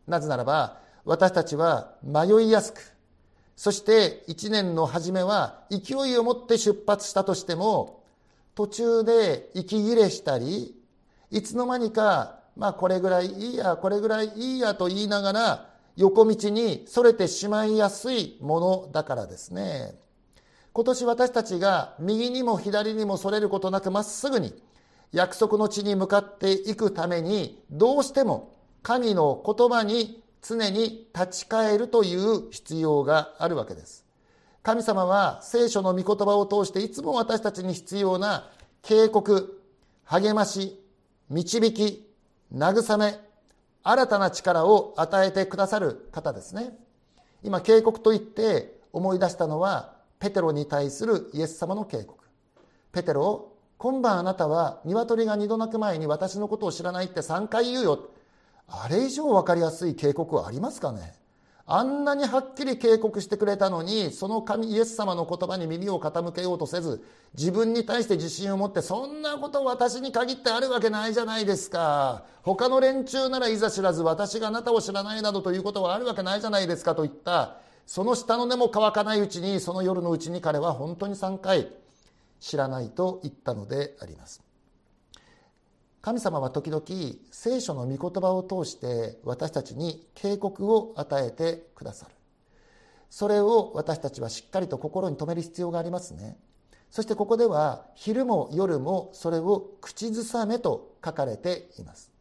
[0.07, 2.81] なぜならば私たちは迷いやすく
[3.55, 8.03] そして一年の初めは勢いを持って出発したとしても
[8.55, 10.75] 途中で息切れしたり
[11.31, 20.06] いつの間にかまあこれぐらいいいやこれぐらいいいやと言いながら横道にそれてしまいやすいものだからですね。
[20.77, 24.53] 今年私たちが右にも左にもそれることなくまっすぐに
[25.11, 34.05] 約束の地に向かっていくためにどうしても神の言葉に常に立ち返るという必要があるわけです。
[34.63, 38.51] 神様は聖書の御言葉を通していつも私たちに必要な
[38.83, 39.63] 警告
[40.05, 40.79] 励まし
[41.31, 42.07] 導き
[42.55, 43.19] 慰め
[43.83, 46.77] 新たな力を与えてくださる方ですね。
[47.43, 52.25] 今警告と言って思い出したのはペテロに対するイエス様の警告。
[52.93, 58.09] ペテロ今晩あなたは鶏が二度鳴く前に私のことを知らないって3回言うよ。
[58.69, 61.15] あれ以上分かりやすい警告はありますかね？
[61.69, 67.05] あんなにはっきり警告してくれたのにその神イエス様の言葉に耳を傾けようとせず
[67.37, 72.23] 自分に対して自信を持ってそんなこと私に限ってあるわけないじゃないですか。
[72.43, 77.57] 他の連中ならいざ知らず私があなたを知らないなどということはあるわけないじゃないですかといった。
[77.87, 81.71] その下の根も乾かないうちにその夜のうちに彼は本当に3回
[82.41, 84.43] 知らないと言ったのであります。
[86.03, 86.85] 神様は時々
[87.33, 92.13] 聖書の御言葉を通して私たちに警告を与えてくださる。
[93.09, 96.37] それを私たちはしっかりと心に留める必要がありますね。
[96.91, 102.16] そしてここでは昼も夜もそれを口ずさめと書かれています。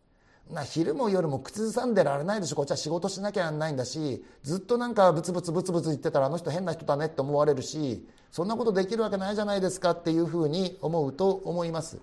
[0.51, 2.55] な昼も夜も口ずさんでられないでしょ。
[2.55, 11.99] こっちは仕事しなきゃなんないんだしずっとなんかブツブツブツブツ言ってたらあの人変な人だねって思われるしそんなことできるわけないじゃないですかっていうふうに思うと思います。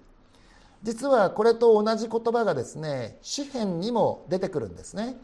[0.83, 5.17] 実はこれと同じ言葉がですね詩篇にも出てくるんですね。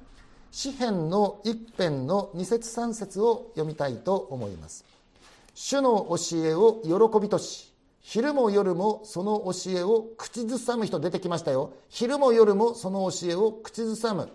[0.50, 4.84] 詩篇の一編の二節三節を読みたいと思います。
[5.54, 7.72] 主の教えを喜びとし
[8.10, 11.74] 昼も夜もその教えを口ずさむ人出てきましたよ。
[11.90, 14.30] 昼も夜もその教えを口ずさむ。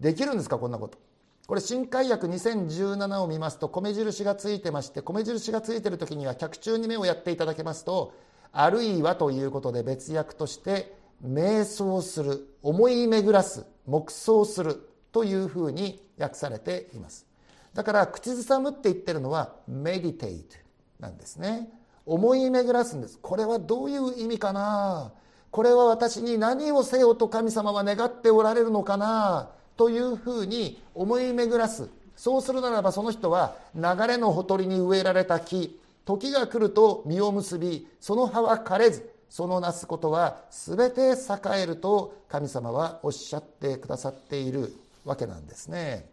[0.00, 0.98] できるんですかこんなこと。
[1.46, 8.12] これ新海訳2017を見ますと米印がついてまして米印がついてる時には脚中に目をやっていただけますと
[8.50, 10.92] あるいはということで別訳として
[11.24, 17.24] 瞑想する思い巡らす黙想するというふうに訳されています。
[17.72, 20.56] だから口ずさむって言ってるのはメディテイト
[20.98, 21.77] なんですね。
[22.08, 23.18] 思い巡らすんです。
[23.20, 25.12] これはどういう意味かな？
[25.50, 29.50] これは私に何をせよと神様は願っておられるのかな？
[29.76, 31.90] というふうに思い巡らす。
[32.16, 35.78] そうするならばその人は流れのほとりに植えられた木。
[36.04, 46.08] 時が来ると実を結びその葉は枯れずそのなすことは全て栄えると神様はおっしゃってくださっているわけなんですね。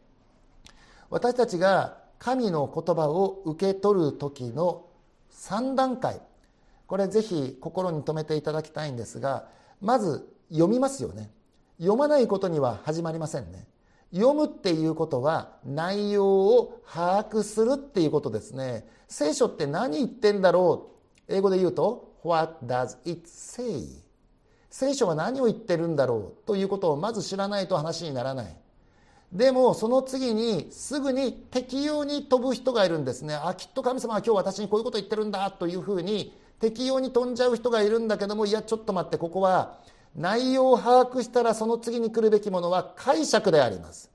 [1.10, 4.84] 私たちが神の言葉を受け取る時の
[5.46, 6.22] 3段階。
[6.88, 9.48] これぜひ心に留めていただきたいんですが
[9.80, 11.30] まず読みますよね。
[11.78, 13.68] 読まないことには始まりませんね。
[14.14, 18.88] 読むっていうことは内容を把握するっていうことですね。
[19.08, 20.92] 聖書って何言ってんだろ
[21.28, 21.34] う？
[21.34, 23.84] 英語で言うと What does it say?
[24.70, 26.48] 聖書は何を言ってるんだろう？
[26.48, 28.58] ということをまず知らないと話にならない。
[29.32, 33.36] でもその次にすぐに適用に飛ぶ人がいるんですね。
[33.36, 39.78] あきっと神様は今日私にこういうこと言ってるんだというふうに適用に飛んじゃう人がいるんだけどもいやちょっと待ってここは
[40.16, 44.10] 内容を把握したらその次に来るべきものは解釈であります。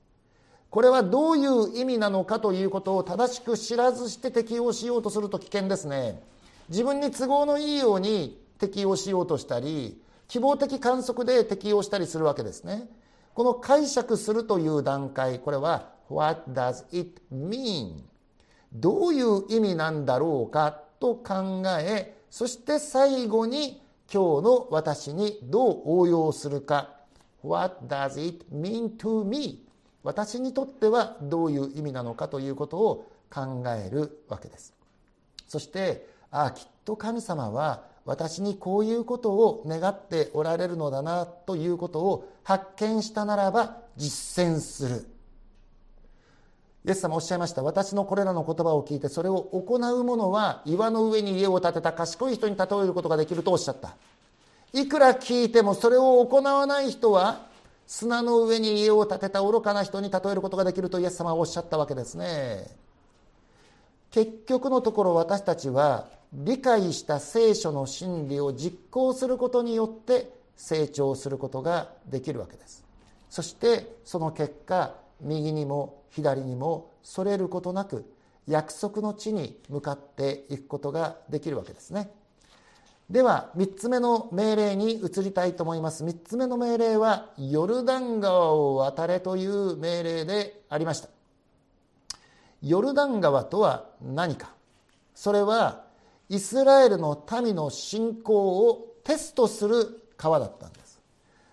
[0.71, 6.23] これはどういう意味なのかということを正しく知らずして適用しようとすると危険ですね。
[6.69, 12.87] 自分に都合のいいように適用しようとしたり希望的観測で適用したりするわけですね。
[13.33, 18.03] この解釈するという段階これは What does it mean?
[18.73, 23.81] どういう意味なんだろうかと考えそして最後に
[24.13, 26.89] 今日の私にどう応用するか
[27.43, 29.65] What does it mean to me?
[30.03, 34.73] 私にとってはどういう意味なのかということを考えるわけです
[35.47, 45.07] そしてああきっと神様は私にこういうことを願っておられるのだなということを発見したならば実践する。
[46.83, 47.61] イエス様おっしゃいました。
[47.61, 53.95] 私のこれらの言葉を聞いてそれを行う者は岩の上に家を建てた賢い人に例えることができるとおっしゃった。
[54.73, 57.45] いくら聞いてもそれを行わない人は
[57.85, 62.65] 砂の上に家を建てた愚かな人に例えることができるとイエス様はおっしゃったわけですね。
[64.09, 72.85] 結局のところ私たちは理解した聖書の真理を実行することによって成長することができるわけです。
[73.29, 78.05] そしてその結果右にも左にもそれることなく
[78.47, 82.11] 約束の地に向かっていくことができるわけですね。
[83.09, 86.05] では3つ目の命令に移りたいと思います。
[86.05, 91.09] 3つ目の命令はヨルダン川を渡れという命令でありました。
[92.61, 94.53] ヨルダン川とは何か。
[95.13, 95.90] それは
[96.31, 101.01] イスラエルの民の信仰をテストする川だったんです。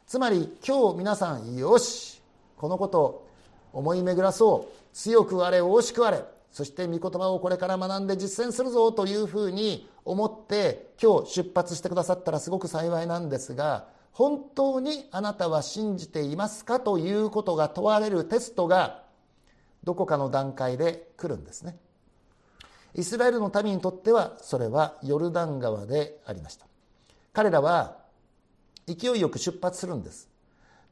[0.06, 2.22] つまり今日皆さんよし
[2.56, 3.28] このことを
[3.72, 4.94] 思い巡らそう。
[4.94, 6.22] 強くあれ惜しくあれ。
[6.52, 19.02] そして御言葉をこれから学んで実践するぞというふうに思って今日出発してくださったらすごく幸いなんですが本当にあなたは信じていますかということが問われるテストが
[19.82, 21.76] どこかの段階で来るんですね。
[22.94, 26.66] イスラエルの民にとってはそれはヨルダン川でありました。
[27.32, 27.96] 彼らは
[28.86, 30.28] 勢いよく出発するんです。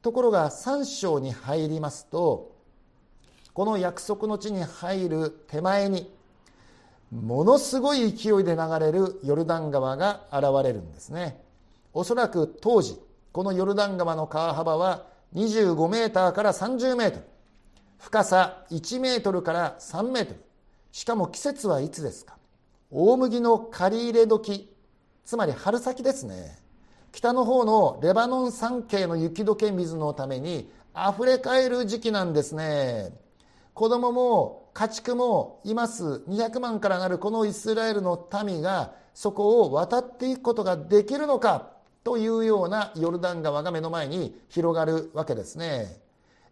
[0.01, 2.55] ところが3章に入りますと
[3.53, 6.13] この約束の地に入る手前に
[7.11, 11.41] ものすごい勢いで流れるヨルダン川が現れるんですね。
[11.93, 12.99] おそらく当時
[13.31, 17.23] このヨルダン川の川幅は25メーターから30メートル。
[17.97, 20.46] 深さ1メートルから3メートル。
[20.97, 22.39] しかも季節はいつですか？
[22.89, 24.67] 大麦の刈り入れ時。
[25.25, 26.57] つまり春先ですね。
[27.11, 33.11] 北の方のレバノン山系の雪解け水のために溢れかえる時期なんですね。
[33.75, 36.23] 子供も家畜もいます。
[36.27, 41.73] 200万からなるこのイスラエルの民がそこを渡っていくことができるのか？
[42.03, 45.99] というようなヨルダン川が目の前に広がるわけですね。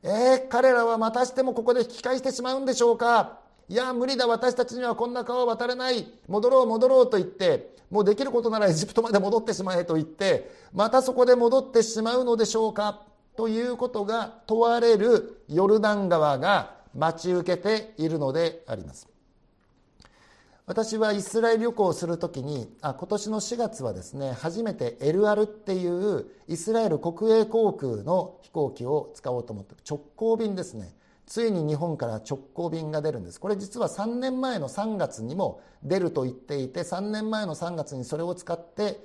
[0.04, 3.44] えー、彼らはまたしてもここで引き返してしまうんでしょうか？
[3.68, 6.08] いや無理だ私たちにはこんな川を渡れない。
[6.28, 13.02] 戻ろう戻ろうと言ってもうできることならエジプトまで戻ってしまえと言ってまたそこで戻ってしまうのでしょうか？
[13.36, 19.08] ということが問われるヨルダン川が待ち受けているのであります。
[20.68, 30.96] 私はイスラエル旅行をするときにあ今年の4月はですね初めて LR っていうイスラエル国営航空の飛行機を使おうと思って直行便ですね。
[31.26, 33.40] ついに日本から直行便が出るんです。
[33.40, 39.00] これ実は3年前の3月にも出ると言っていて3年前の3月にそれを使って、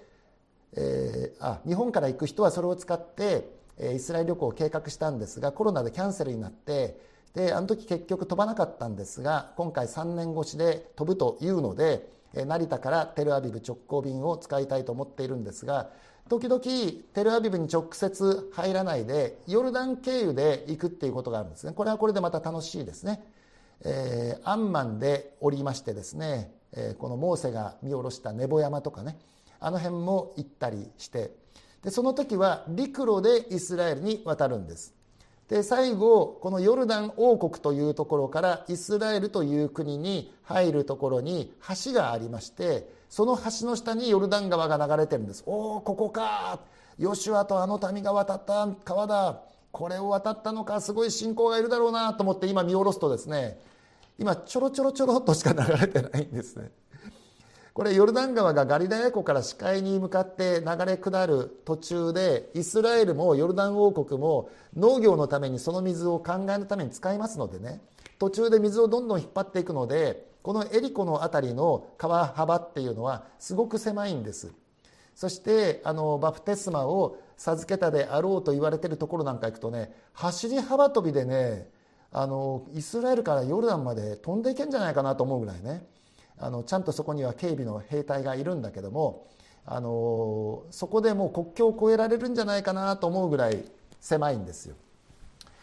[0.77, 7.01] えー、あ日本から行く人はそれを使ってえイスラエル旅行を計画したんですがコロナでキャンセルになって
[7.35, 15.91] であの時結局飛ばなかったんですが今回3年越しで飛ぶというので成田からテルアビブ直行便を使いたいと思っているんですが
[16.31, 16.63] 時々
[17.13, 21.73] テルアビブに直接入らないでヨルダン経由で行くっていうことがあるんですね。
[21.73, 23.21] これはこれでまた楽しいですね、
[23.85, 29.19] えー、アンマンで降りましてですね、えー、このモーセが見下ろしたネボ山とかね
[29.59, 31.33] あの辺も行ったりして
[31.83, 34.95] でその時は陸路でイスラエルに渡るんです。
[35.49, 41.53] で最後このヨルダン王国というところからイスラエルという国に入るところに
[41.85, 45.43] 橋がありましてその橋の下にヨルダン川が流れてるんです。
[45.45, 46.61] おおここか。
[46.97, 48.69] ヨシュアとあの民が渡った。
[48.85, 49.43] 川だ。
[49.73, 50.81] これを渡ったのか。
[50.81, 53.59] すごい信仰がいるだろうなと思って今見下ろすとですね。
[54.17, 56.71] 今ちょろちょろちょろっとしか流れてないんですね。
[57.75, 67.81] これヨルダン川がガリラヤ湖から視界に向かって流れ下る途中でイスラエルもヨルダン王国も農業のためにその水を灌漑のために使いますのでね。
[68.21, 74.53] 途中で水をどんどん引っ張っていくのでこのエリコの辺りの川幅っていうのはすごく狭いんです
[75.15, 81.69] そしてあのバプテスマを授けたであろうと言われているところなんか行くとね走り幅跳びでね
[82.13, 85.87] あのイスラエルからヨルダンまで飛んでいけんじゃないかなと思うぐらいね
[86.39, 89.27] あのちゃんとそこには警備の兵隊がいるんだけども
[89.67, 93.63] あのそこでもう国境を越えられるんじゃないかなと思うぐらい
[94.01, 94.75] 狭いんですよ。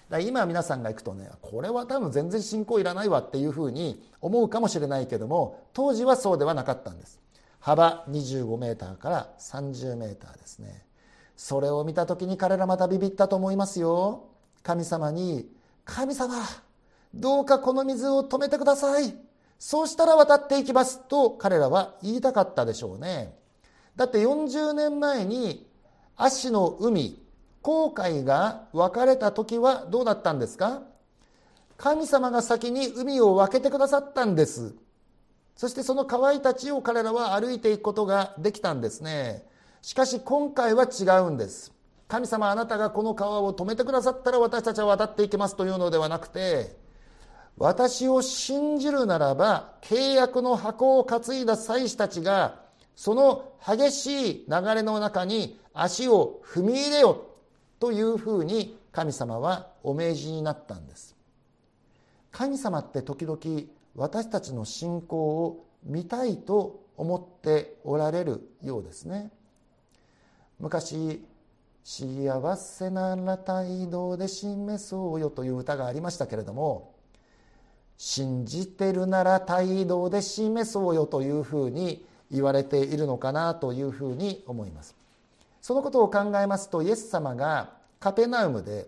[0.10, 7.20] だ今皆さんが行くとねこれは多分全然信仰いらないわっていうふうに思うかもしれないけども当時はそうではなかったんです。
[7.60, 10.86] 幅25メーターから30メーターですね。
[11.36, 14.30] それを見た時に彼らまたビビったと思いますよ。
[14.64, 15.50] 神様に
[15.86, 16.36] 神様
[17.14, 19.14] どうかこの水を止めてください。
[19.60, 23.36] そうしたら渡っていきますと彼らは言いたかったでしょうね。
[23.96, 25.68] だって40年前に
[26.16, 27.20] 足の海
[27.68, 30.84] 航海が分かれた時はどうだったんですか？
[31.76, 34.74] 神様が先に海を分けてくださったんです。
[35.58, 39.44] そしてその河合たちを彼らは歩いていくことができたんですね。
[39.82, 41.74] しかし今回は違うんです。
[42.08, 46.78] 神様あなたがこの川を止めてくださったら私たちは渡っていきますというのではなくて
[47.58, 52.62] 私を信じるならば契約の箱を担いだ祭司たちが
[52.96, 57.26] その激しい流れの中に足を踏み入れよ
[57.80, 61.16] というふうに神様はお命じになったんです。
[62.32, 63.40] 神様って時々
[63.96, 69.32] 私たちの信仰を見たいと思っておられるようですね。
[70.60, 71.24] 昔
[71.84, 76.96] 「幸せなら態度で示そうよ」という歌がありましたけれども
[77.98, 84.97] 信じてるなら態度で示そうよというふうに言われているのかなというふうに思います。
[85.68, 88.88] そのことを考えますとイエス様がカペナウムで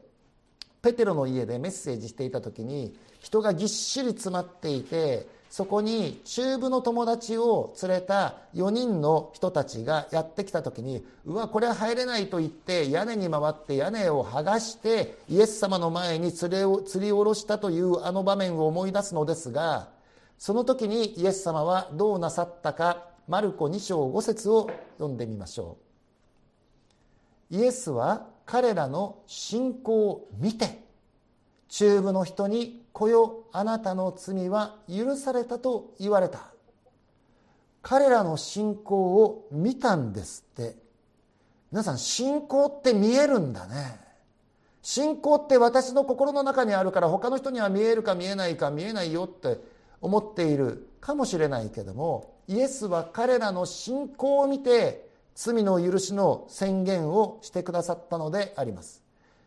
[0.81, 19.89] ペテロの家でメッセージしていた時に人がぎっしり詰まっていてそこに中部の友達を連れた4人の人たちがやってきた時にうわこれは入れないと言って屋根に回って屋根を剥がしてイエス様の前に釣りを釣り下ろしたというあの場面を思い出すのですが
[20.37, 25.88] その時にイエス様はどうなさったかマルコ2章5節を読んでみましょう。
[27.49, 30.83] イエスは彼らの信仰を見て
[31.67, 36.51] 中部の人に「こよあなたの罪は許された」と言われた。
[37.81, 40.75] 彼らの信仰を見たんですって。
[41.71, 43.99] 皆さん信仰って見えるんだね。
[44.81, 49.59] 信仰って私の心の中にあるから他の人には見えるか見えないか見えないよって
[50.01, 55.08] 思っているかもしれないけどもイエスは彼らの信仰を見て
[55.41, 59.01] 罪の許しの宣言をしてくださったのであります。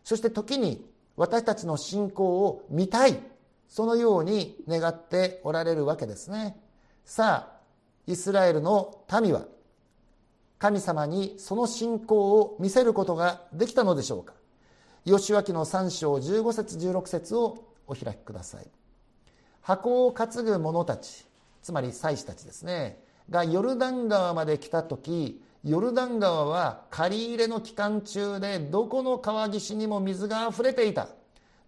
[0.04, 0.82] そして時に
[1.16, 3.20] 私たちの信仰を見たい。
[3.68, 6.56] そのように願っておられるわけですね。
[7.04, 7.60] さあ
[8.06, 9.42] イスラエルの民は
[10.58, 14.32] 神様にその信仰を見せることができたのでしょうか。
[15.04, 18.66] 吉脇の3章15節16節をお開きください。
[19.60, 21.26] 箱を担ぐ者たち
[21.62, 31.08] つまり祭司たちですねがヨルダン川まで来た時ヨルダン川は借り入れの期間中でどこの川岸にも水があふれていた。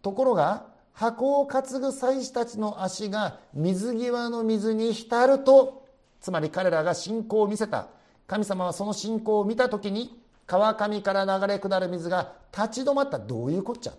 [0.02, 5.86] ところが箱を担ぐ祭司たちの足が水際の水に浸ると
[6.20, 7.88] つまり彼らが信仰を見せた。
[8.26, 13.18] 神様はその信仰を見た時に川上から流れ下る水が立ち止まった。
[13.20, 13.98] どういうこっちゃと。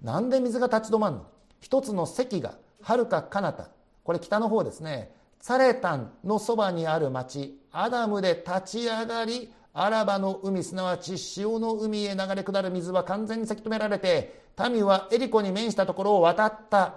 [0.00, 1.26] なんで水が立ち止まるの。
[1.60, 3.68] 一つの堰がはるか彼方。
[4.04, 5.12] これ北の方ですね。
[5.40, 7.57] サレタンのそばにある町。
[7.80, 16.94] アダムで立ち上がりアラバの海すなわち潮の海へ流れ下る水は完全にせき止められて民はエリコに面したところを渡った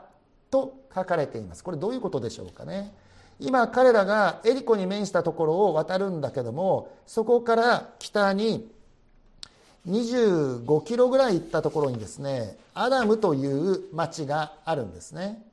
[0.49, 1.63] と書かれています。
[1.63, 2.95] これどういうことでしょうかね。
[3.39, 8.71] 今彼らがエリコに面したところを渡るんだけどもそこから北に
[9.88, 15.43] 25キロぐらい行ったところにですねアダムという町があるんですね。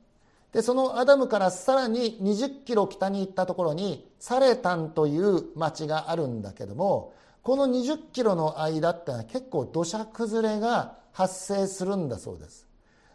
[0.51, 12.67] でそのアダムからさらに20キロ北に行ったところにサレタンという町があるんだけどもこの20キロの間ってのは結構土砂崩れが発生するんだそうです。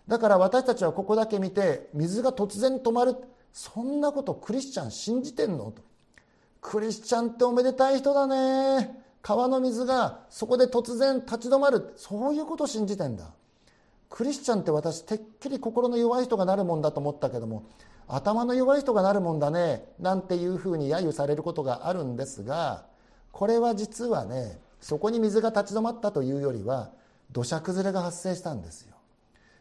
[0.08, 3.16] だから私たちはここだけ見て水が突然止まる。
[3.52, 5.70] そんなことクリスチャン信じてんの？
[5.70, 5.82] と。
[6.60, 9.02] クリスチャンっておめでたい人だね。
[9.22, 11.92] 川の水がそこで突然立ち止まる。
[11.96, 13.32] そういうこと信じてんだ。
[14.14, 17.64] クリスチャンって私てっきり心の弱い人がなるもんだと思ったけども
[18.06, 22.86] 頭の弱い人がなるもんだねなんていうふうに揶揄されることがあるんですが
[23.32, 26.92] これは実はねそこに水が立ち止まったというよりは
[27.32, 28.94] 土砂崩れが発生したんですよ。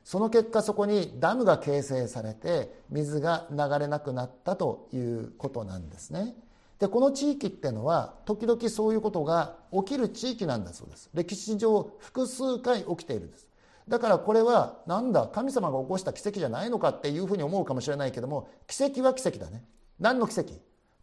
[0.03, 6.35] その結果そこにダムが形成されて水が流れなくなったということなんですね。
[6.77, 11.09] でこの地域ってのは時々そういうことが起きる地域なんだそうです。
[11.15, 13.47] 歴史上複数回起きているんです。
[13.87, 19.63] だからこれはなんだ神様が起こした奇跡じゃないのかっていうふうに思うかもしれないけども奇跡は奇跡だね。
[19.99, 20.53] 何の奇跡？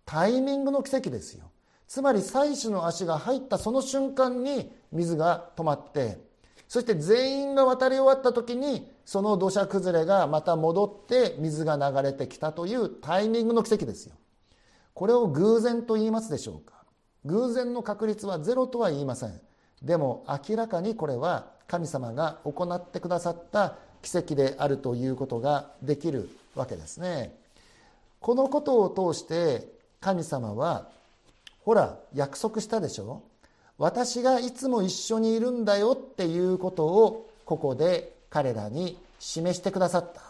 [0.06, 1.50] タイミングの奇跡ですよ。
[1.86, 6.18] つまり祭司の足が入ったその瞬間に水が止まって
[6.68, 14.14] そして全員が渡り終わった時にその土砂崩れがまた戻って水が流れてきたというタイミングの奇跡ですよ。
[14.94, 16.84] これを偶然と言いますでしょうか？
[17.24, 19.40] 偶然の確率はゼロとは言いません。
[19.82, 27.32] でも明らかにこれは神様が行ってくださった奇跡であるということができるわけですね。
[28.18, 29.68] このことを通して
[30.00, 30.88] 神様は
[31.64, 33.22] ほら約束したでしょ？
[33.78, 40.22] 私がいつも一緒にいるんだよっていうことをここで彼らに示してくださった。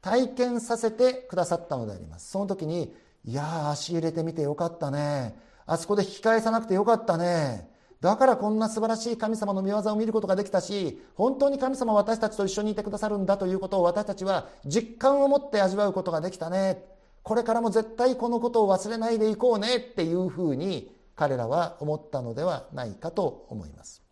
[0.00, 2.32] 体験させてくださったのであります。
[2.32, 2.92] その時に
[3.24, 5.38] いや足入れてみてよかったね。
[5.66, 7.70] あそこで引き返さなくてよかったね。
[8.02, 16.84] だからこんな素晴らしい神様の御業を見ることができたし本当に神様は私たちと一緒にいてくださるんだということを私たちは実感を持って味わうことができたね。
[17.22, 24.02] これからも絶対このことを忘れないでいこうねっていうふうに彼らは思ったのではないかと思います。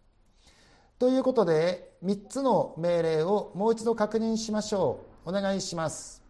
[1.01, 5.31] ということで3つの命令をもう一度確認しましょう。
[5.31, 6.23] お願いします。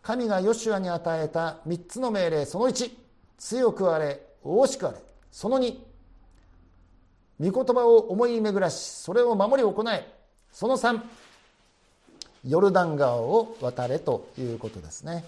[0.00, 2.92] 神がヨシュアに与えた3つの命令その1
[3.36, 4.98] 強くあれ大しくあれ
[5.32, 5.89] その2
[7.40, 10.06] 御言葉を思い巡らしそれを守り行え。
[10.52, 11.00] その3
[12.46, 15.24] ヨルダン川を渡れということですね。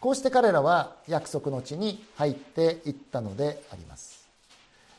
[0.00, 4.26] こうして彼らは約束の地に入っていったのであります。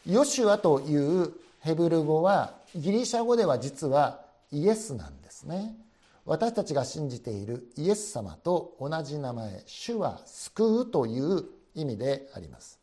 [0.07, 5.76] ヨシュアというヘブル語はギリシャ語では実はイエスなんですね。
[6.26, 11.43] 私たちが信じているイエス様と同じ名前主は救うという
[11.76, 12.80] 意味であります。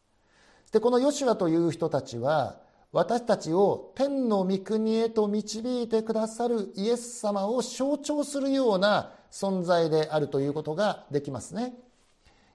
[0.72, 2.56] でこのヨシュアという人たちは
[2.92, 11.74] 私たちを天の御国へと導いてくださるイエス様を象徴するような存在であるということができますね。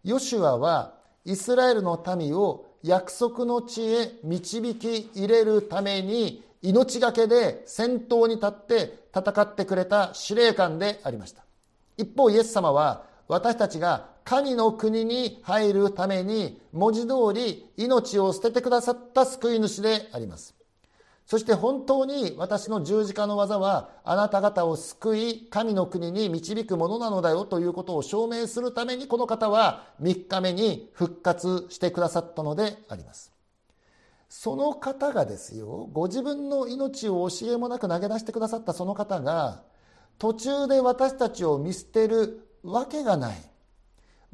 [0.03, 11.45] ヨシュアはイスラエルの民を約束の地へ導き入れるために命がけで先頭に立って戦ってくれた司令官でありました。
[11.97, 20.55] 一方イエス様は私たちが神の国に入るために文字通り命を捨ててくださった救い主であります。
[21.27, 33.31] そして本当に私の十字架の技はあなた方を救い神の国に導くものなのだよということを証明するためにこの方は3日目に復活してくださったのであります。
[34.27, 39.61] その方がですよご自分の命を教えもなく投げ出してくださったその方が
[40.17, 43.54] 途中で私たちを見捨てるわけがない。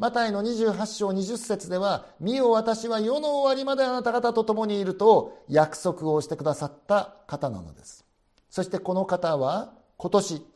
[0.01, 8.03] マタイの28章20節では「見よ私は世の終わりまであなた方と共にいる」と約束をしてくださった方なのです。
[8.49, 10.47] そしてこの方は今年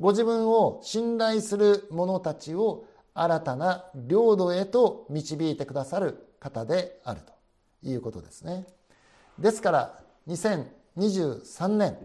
[0.00, 7.34] ご自分を信頼する者たちを新たな領土へと導いてくださる方であると
[7.86, 8.66] いうことですね。
[9.38, 11.98] ですから2023年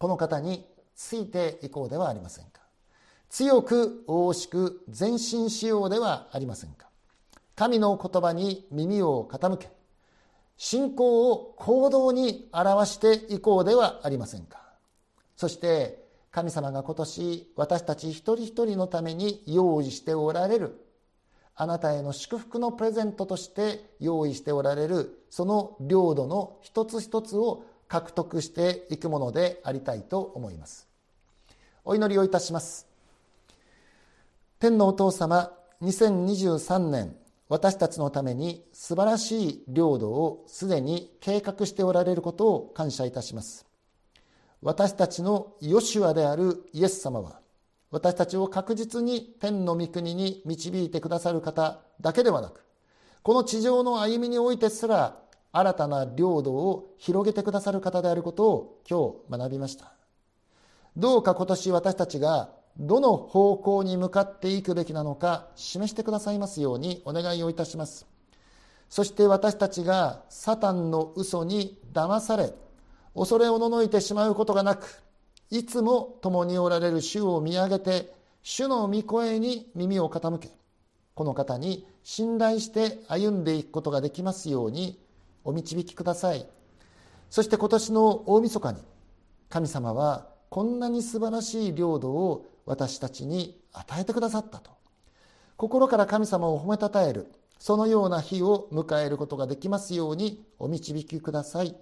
[0.00, 2.49] この方についていこうではありません。
[3.30, 6.88] 強く大しく前進しようではありませんか。
[7.54, 9.70] 神の言葉に耳を傾け
[10.56, 14.60] 信仰を行動に表していこうではありませんか。
[15.36, 20.84] そして神様が今年私たち一人一人のために用意しておられる
[21.54, 30.88] あなたへの祝福のプレゼントとして用意しておられるその領土の一つ一つを獲得していくものでありたいと思います。
[31.84, 32.89] お祈りをいたします。
[34.60, 37.16] 天のお父様2023年
[37.48, 43.64] 私たちのために素晴らしい領土をすでに計画しておられることを感謝いたします。
[44.60, 47.40] 私たちのヨシュアであるイエス様は
[47.90, 52.62] 私たちを確実に天の御国に導いてくださる方だけではなく
[53.22, 55.16] この地上の歩みにおいてすら
[55.52, 59.94] 新たな領土を広げてくださる方であることを今日学びました。
[60.98, 68.06] どうか今年私たちがどの方向に向かっていくべきなのか示してくださいますようにお願いをいたします。
[68.88, 72.54] そして私たちがサタンの嘘に騙され
[73.14, 75.02] 恐れおののいてしまうことがなく
[75.50, 80.48] いつも共におられる主を見上げて主の御声に耳を傾け
[81.14, 84.98] この方に信頼して歩んでいくことができますように
[85.44, 86.46] お導きください。
[87.28, 88.78] そして今年の大晦日に
[89.50, 94.70] 神様はこんなに素晴らしい領土を私たちに与えてくださったと
[95.56, 101.76] 心から神様を褒めたたえるそのような日を迎えることができますようにお導きください。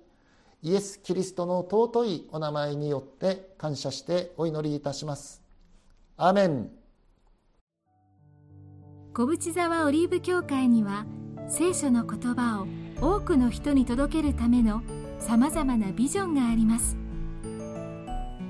[0.60, 5.40] イエス・キリストの尊いお名前によって感謝してお祈りいたします。
[6.16, 6.68] アメン
[9.14, 11.06] 小淵沢オリーブ教会には
[11.48, 12.66] 聖書の言葉を
[13.00, 14.82] 多くの人に届けるための
[15.20, 16.96] さまざまなビジョンがあります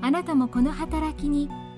[0.01, 1.49] あなたもこの働きに